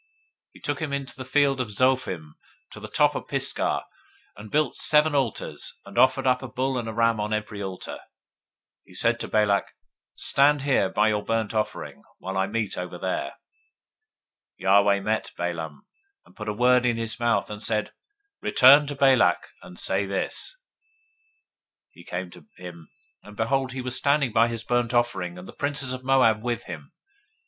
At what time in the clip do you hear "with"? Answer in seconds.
26.41-26.63